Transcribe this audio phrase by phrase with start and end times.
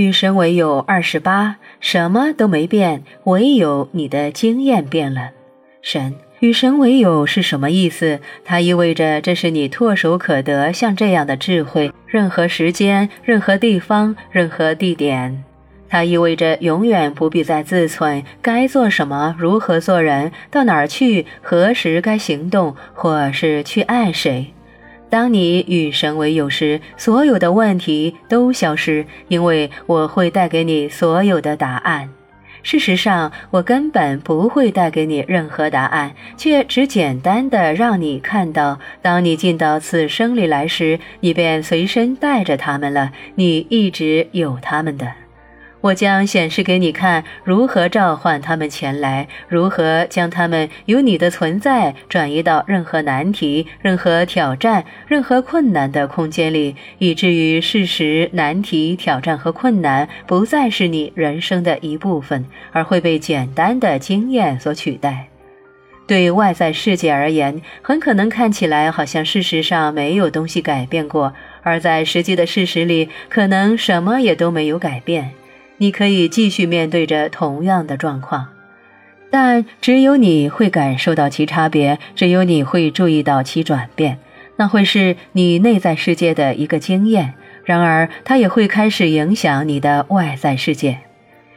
[0.00, 5.32] 与神为友二十八，什么都没变，唯有你的经验变了。
[5.82, 8.18] 神与神为友是什么意思？
[8.42, 15.44] 它意味着这是你唾手可得像这样的智慧，任何时间、任何地方、任何地点。
[15.86, 24.54] 它意味着永远不必再自存该做什么、如何做人、到哪儿去、何时该行动，或是去爱谁。
[25.10, 32.08] 当你与神为友时，所有的问题都消失，因为我会带给你所有的答案。
[32.62, 45.19] 事实上，我根本不会带给你任何答案，却只简单的让你看到：当你进到此生里来时，你便随身带着他们了，你一直有他们的。
[45.82, 65.28] 我将显示给你看，如何召唤他们前来，如何将他们由你的存在转移到任何难题、任何挑战、任何困难的空间里，以至于事实、难题、挑战和困难不再是你人生的一部分，而会被简单的经验所取代。
[66.06, 75.30] 对外在世界而言，很可能看起来好像事实上没有东西改变过，而在实际的事实里，可能什么也都没有改变。
[75.82, 78.48] 你可以继续面对着同样的状况，
[79.30, 84.18] 但只有你会感受到其差别，只有你会注意到其转变。
[84.56, 87.32] 那会是你内在世界的一个经验，
[87.64, 90.98] 然而它也会开始影响你的外在世界。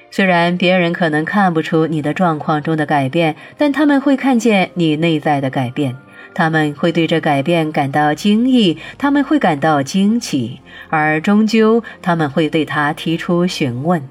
[0.10, 5.98] 虽然别人可能看不出你的状况中的改变，但他们会看见你内在的改变。
[6.34, 14.02] 他们会对这改变感到惊异，他们会感到惊奇，而终究他们会对他提出询问。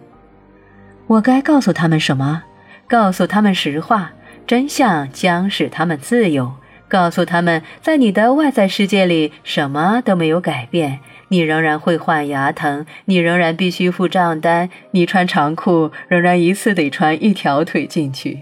[1.06, 2.44] 我该告诉他们什么？
[2.86, 4.12] 告诉他们实话，
[4.46, 6.52] 真相将使他们自由。
[6.88, 11.00] 告诉他们，在你的外在世界里，什么都没有改变。
[11.28, 18.38] 你仍然会患牙疼，你仍然必须付账单，你穿长裤仍然一次得穿一条腿进去。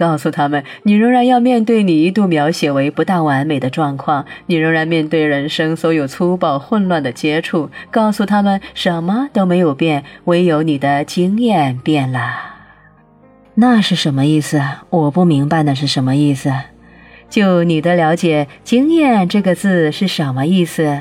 [0.00, 7.68] 告诉他们，你仍然要面对你一度描写为不大完美的状况，你仍然面对人生所有粗暴混乱的接触。
[7.90, 12.20] 告诉他们，什么都没有变，唯有你的经验变了。
[13.56, 14.62] 那是什么意思？
[14.88, 16.50] 我不明白那是什么意思。
[17.28, 20.98] 就你的了解，“经验”这个字是什么意思？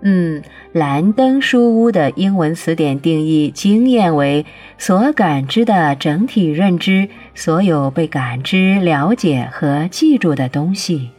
[0.00, 0.42] 嗯，
[0.72, 4.46] 兰登书屋的英文词典定义经验为
[4.78, 11.10] 所感知的整体认知，所有被感知、了解和记住的东西。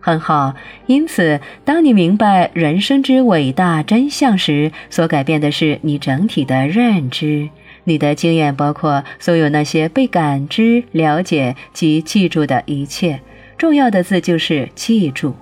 [0.00, 0.54] 很好，
[0.86, 7.50] 因此，当你明白人生之伟大真相时，所改变的是你整体的认知。
[7.84, 13.20] 你的经验包括所有那些被感知、了解及记住的一切。
[13.58, 15.34] 重要的字就是记住。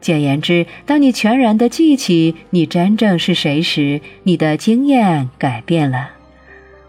[0.00, 6.10] 简言之，当你全然的记起你真正是谁时，你的经验改变了。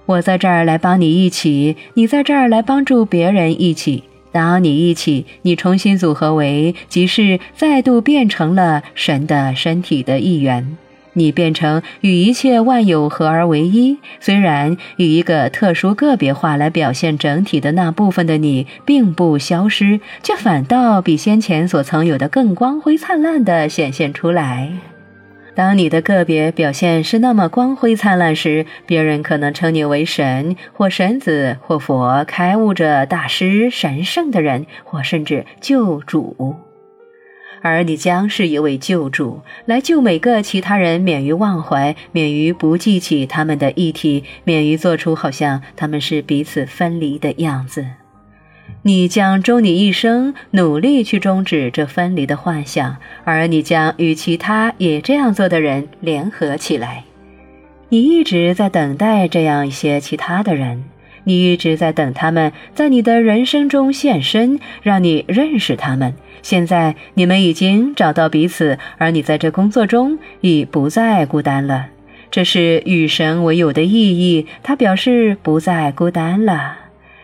[0.05, 4.03] 我在这儿来帮你一起，你在这儿来帮助别人一起。
[4.31, 10.77] 当你一起，你重新组合为，即是再度变成了神的身体的一员。
[11.13, 24.71] 你变成与一切万有合而为一，虽然与一个特殊个别化来表现整体的那部分的你并不消失，却反倒比先前所曾有的更光辉灿烂地显现出来。
[25.55, 36.55] 当你的个别表现是那么光辉灿烂时，别人可能称你为神或神子或佛、开悟者、大师、神圣的人，或甚至救主。
[37.61, 47.85] 而你将是一位救主，来救每个其他人免于忘怀，免于不记起他们的议题，免于做出好像他们是彼此分离的样子。
[48.83, 57.03] 你将终你一生努力去终止这分离的幻想，而你将与其他也这样做的人联合起来。
[57.89, 60.83] 你一直在等待这样一些其他的人，
[61.23, 66.13] 你一直在等他们在你的人生中现身，让你认识他们。
[66.41, 71.87] 现在你们已经找到彼此，而你在这工作中已不再孤单了。
[72.31, 76.77] 这是与神为友的意义，它表示不再孤单了。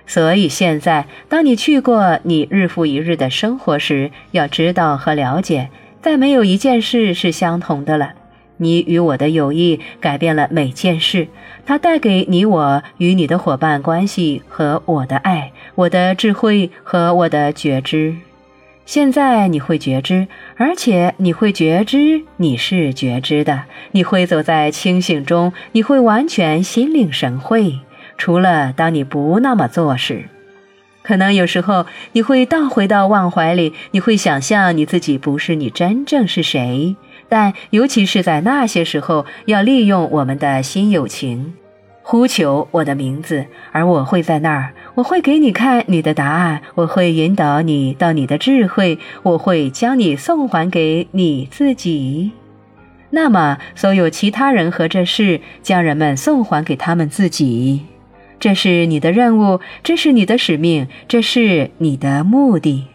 [0.07, 5.69] 所以现在，当你去过你日复一日的生活时，要知道和了解，
[6.01, 8.13] 再没有一件事是相同的了。
[8.57, 11.27] 你与我的友谊改变了每件事，
[11.65, 18.15] 它带给你我与你的伙伴关系和我的爱、我的智慧和我的觉知。
[18.85, 23.63] 现在你会觉知，而且你会觉知你是觉知的。
[23.91, 27.79] 你会走在清醒中，你会完全心领神会。
[28.17, 30.25] 除了当你不那么做时，
[31.01, 36.95] 可能有时候你会倒回到忘怀里，你会想象你自己不是你真正是谁。
[37.27, 41.53] 但尤其是在那些时候，要利用我们的新友情。
[42.07, 44.73] 呼求我的名字，而我会在那儿。
[44.93, 52.29] 我会给你看你的答案，我会引导你到你的智慧，我会将你送还给你自己。
[53.09, 57.81] 那么，所有其他人和这事，将人们送还给他们自己。
[58.39, 62.85] 这是你的任务，这是你的使命，这是你的目的。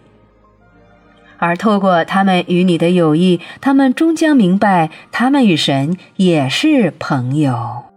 [1.41, 7.90] 而透过他们与你的友谊，他们终将明白，他们与神也是朋友。